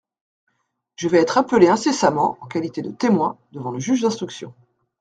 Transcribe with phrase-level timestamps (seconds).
[0.95, 4.51] Je vais être appelé incessamment, en qualité de témoin, devant le juge d'instruction.